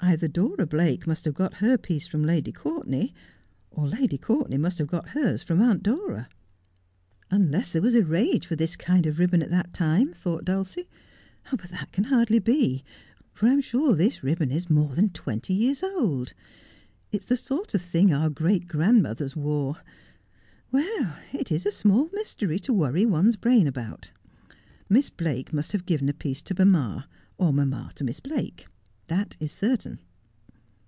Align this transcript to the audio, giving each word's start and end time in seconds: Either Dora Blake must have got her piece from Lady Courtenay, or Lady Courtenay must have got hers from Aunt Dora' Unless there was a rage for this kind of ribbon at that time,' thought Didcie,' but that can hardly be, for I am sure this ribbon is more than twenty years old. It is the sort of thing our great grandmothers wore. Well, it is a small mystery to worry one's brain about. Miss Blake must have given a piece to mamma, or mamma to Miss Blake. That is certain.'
Either 0.00 0.28
Dora 0.28 0.66
Blake 0.66 1.06
must 1.06 1.24
have 1.24 1.32
got 1.32 1.54
her 1.54 1.78
piece 1.78 2.06
from 2.06 2.24
Lady 2.24 2.52
Courtenay, 2.52 3.14
or 3.70 3.88
Lady 3.88 4.18
Courtenay 4.18 4.58
must 4.58 4.76
have 4.76 4.86
got 4.86 5.08
hers 5.08 5.42
from 5.42 5.62
Aunt 5.62 5.82
Dora' 5.82 6.28
Unless 7.36 7.72
there 7.72 7.80
was 7.80 7.94
a 7.94 8.04
rage 8.04 8.46
for 8.46 8.54
this 8.54 8.76
kind 8.76 9.06
of 9.06 9.18
ribbon 9.18 9.40
at 9.40 9.48
that 9.48 9.72
time,' 9.72 10.12
thought 10.12 10.44
Didcie,' 10.44 10.88
but 11.50 11.70
that 11.70 11.90
can 11.90 12.04
hardly 12.04 12.38
be, 12.38 12.84
for 13.32 13.46
I 13.48 13.52
am 13.54 13.62
sure 13.62 13.94
this 13.94 14.22
ribbon 14.22 14.50
is 14.50 14.68
more 14.68 14.94
than 14.94 15.08
twenty 15.08 15.54
years 15.54 15.82
old. 15.82 16.34
It 17.10 17.20
is 17.22 17.28
the 17.28 17.36
sort 17.38 17.72
of 17.72 17.80
thing 17.80 18.12
our 18.12 18.28
great 18.28 18.68
grandmothers 18.68 19.34
wore. 19.34 19.78
Well, 20.70 21.16
it 21.32 21.50
is 21.50 21.64
a 21.64 21.72
small 21.72 22.10
mystery 22.12 22.58
to 22.58 22.74
worry 22.74 23.06
one's 23.06 23.36
brain 23.36 23.66
about. 23.66 24.12
Miss 24.86 25.08
Blake 25.08 25.54
must 25.54 25.72
have 25.72 25.86
given 25.86 26.10
a 26.10 26.12
piece 26.12 26.42
to 26.42 26.54
mamma, 26.54 27.08
or 27.38 27.54
mamma 27.54 27.90
to 27.94 28.04
Miss 28.04 28.20
Blake. 28.20 28.66
That 29.06 29.36
is 29.38 29.52
certain.' 29.52 29.98